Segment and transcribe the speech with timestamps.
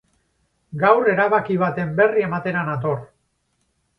[0.83, 2.99] Gaur erabaki baten berri ematera nator.